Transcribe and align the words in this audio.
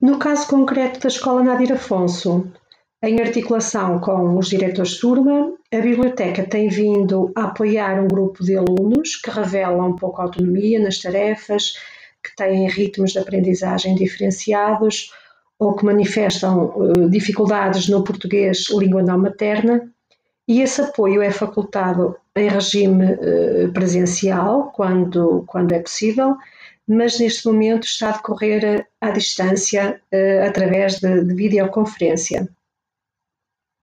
No 0.00 0.18
caso 0.18 0.46
concreto 0.48 1.00
da 1.00 1.08
Escola 1.08 1.42
Nadir 1.42 1.72
Afonso, 1.72 2.52
em 3.02 3.20
articulação 3.20 3.98
com 3.98 4.36
os 4.36 4.48
diretores 4.48 4.92
de 4.92 5.00
turma, 5.00 5.54
a 5.72 5.78
biblioteca 5.78 6.44
tem 6.44 6.68
vindo 6.68 7.32
a 7.34 7.44
apoiar 7.44 8.02
um 8.02 8.08
grupo 8.08 8.44
de 8.44 8.56
alunos 8.56 9.16
que 9.16 9.30
revelam 9.30 9.96
pouca 9.96 10.22
autonomia 10.22 10.78
nas 10.78 10.98
tarefas, 10.98 11.74
que 12.22 12.34
têm 12.36 12.68
ritmos 12.68 13.12
de 13.12 13.18
aprendizagem 13.18 13.94
diferenciados 13.94 15.12
ou 15.58 15.74
que 15.74 15.86
manifestam 15.86 16.74
uh, 16.76 17.08
dificuldades 17.08 17.88
no 17.88 18.04
português 18.04 18.66
língua 18.70 19.02
não 19.02 19.18
materna, 19.18 19.90
e 20.46 20.60
esse 20.60 20.82
apoio 20.82 21.22
é 21.22 21.30
facultado 21.30 22.16
em 22.36 22.48
regime 22.48 23.12
uh, 23.14 23.72
presencial, 23.72 24.70
quando, 24.74 25.44
quando 25.46 25.72
é 25.72 25.78
possível, 25.78 26.36
mas 26.86 27.18
neste 27.18 27.46
momento 27.46 27.84
está 27.84 28.10
a 28.10 28.12
decorrer 28.12 28.86
à 29.00 29.10
distância 29.10 30.00
uh, 30.12 30.46
através 30.46 31.00
de, 31.00 31.24
de 31.24 31.34
videoconferência. 31.34 32.48